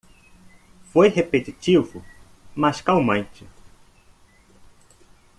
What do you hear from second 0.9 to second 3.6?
Foi repetitivo? mas calmante.